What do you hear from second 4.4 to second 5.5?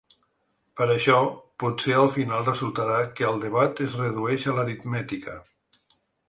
a l’aritmètica.